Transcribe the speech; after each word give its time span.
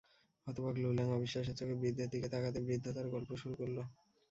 হতবাক 0.47 0.75
লুলেং 0.79 1.07
অবিশ্বাসের 1.11 1.57
চোখে 1.59 1.75
বৃদ্ধের 1.81 2.11
দিকে 2.13 2.27
তাকাতে 2.29 2.59
বৃদ্ধ 2.61 2.85
তার 2.95 3.07
গল্প 3.15 3.29
শুরু 3.41 3.53
করল। 3.57 3.77